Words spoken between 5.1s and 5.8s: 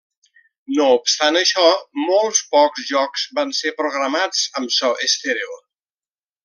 estèreo.